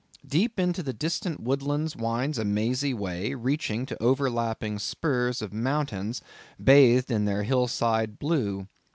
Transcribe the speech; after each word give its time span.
Deep 0.27 0.59
into 0.59 0.81
distant 0.91 1.39
woodlands 1.41 1.95
winds 1.95 2.39
a 2.39 2.43
mazy 2.43 2.91
way, 2.91 3.35
reaching 3.35 3.85
to 3.85 4.01
overlapping 4.01 4.79
spurs 4.79 5.43
of 5.43 5.53
mountains 5.53 6.23
bathed 6.59 7.11
in 7.11 7.25
their 7.25 7.43
hill 7.43 7.67
side 7.67 8.17
blue. 8.17 8.67